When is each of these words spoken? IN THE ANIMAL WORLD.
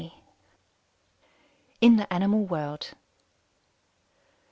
IN 1.79 1.97
THE 1.97 2.11
ANIMAL 2.11 2.47
WORLD. 2.47 2.93